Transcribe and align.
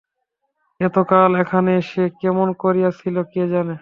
এতকাল 0.79 1.31
এখানে 1.35 1.73
সে 1.81 2.03
কেমন 2.21 2.47
করিয়া 2.59 2.89
ছিল 2.99 3.15
কে 3.31 3.43
জানে। 3.51 3.69